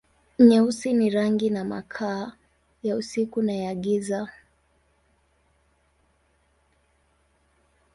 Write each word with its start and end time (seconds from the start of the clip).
Nyeusi 0.39 0.93
ni 0.93 1.09
rangi 1.09 1.49
na 1.49 1.63
makaa, 1.63 2.31
ya 2.83 2.95
usiku 2.95 3.41
na 3.41 3.53
ya 3.53 3.75
giza. 3.75 4.33